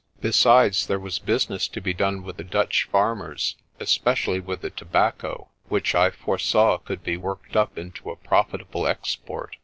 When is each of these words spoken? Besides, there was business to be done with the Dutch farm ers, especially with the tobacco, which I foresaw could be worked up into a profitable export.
Besides, 0.19 0.87
there 0.87 0.97
was 0.97 1.19
business 1.19 1.67
to 1.67 1.79
be 1.79 1.93
done 1.93 2.23
with 2.23 2.37
the 2.37 2.43
Dutch 2.43 2.85
farm 2.91 3.21
ers, 3.21 3.55
especially 3.79 4.39
with 4.39 4.61
the 4.61 4.71
tobacco, 4.71 5.49
which 5.69 5.93
I 5.93 6.09
foresaw 6.09 6.79
could 6.79 7.03
be 7.03 7.17
worked 7.17 7.55
up 7.55 7.77
into 7.77 8.09
a 8.09 8.15
profitable 8.15 8.87
export. 8.87 9.57